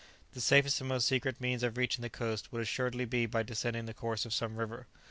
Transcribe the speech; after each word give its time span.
The 0.33 0.41
safest 0.41 0.79
and 0.81 0.87
most 0.89 1.05
secret 1.07 1.39
means 1.39 1.61
of 1.61 1.77
reaching 1.77 2.01
the 2.01 2.09
coast 2.09 2.51
would 2.51 2.63
assuredly 2.63 3.05
be 3.05 3.27
by 3.27 3.43
descending 3.43 3.85
the 3.85 3.93
course 3.93 4.25
of 4.25 4.33
some 4.33 4.55
river. 4.55 4.87